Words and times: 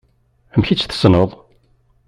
Amek 0.55 0.69
i 0.69 0.75
tt-tessneḍ? 0.75 1.29